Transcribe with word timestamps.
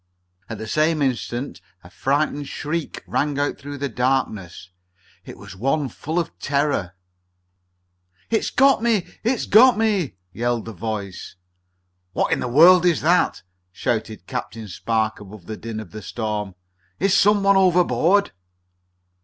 At 0.49 0.57
the 0.57 0.65
same 0.65 0.99
instant 1.03 1.61
a 1.83 1.89
frightened 1.91 2.47
shriek 2.47 3.03
rang 3.05 3.37
out 3.37 3.59
through 3.59 3.77
the 3.77 3.87
darkness. 3.87 4.71
It 5.25 5.37
was 5.37 5.55
one 5.55 5.89
full 5.89 6.17
of 6.17 6.39
terror. 6.39 6.95
"It's 8.31 8.49
got 8.49 8.81
me! 8.81 9.05
It's 9.23 9.45
got 9.45 9.77
me!" 9.77 10.15
yelled 10.33 10.65
the 10.65 10.73
voice. 10.73 11.35
"What 12.13 12.33
in 12.33 12.39
the 12.39 12.47
world 12.47 12.83
is 12.83 13.01
that?" 13.01 13.43
shouted 13.71 14.25
Captain 14.25 14.67
Spark 14.67 15.19
above 15.19 15.45
the 15.45 15.55
din 15.55 15.79
of 15.79 15.91
the 15.91 16.01
storm. 16.01 16.55
"Is 16.99 17.13
some 17.13 17.43
one 17.43 17.55
overboard?" 17.55 18.31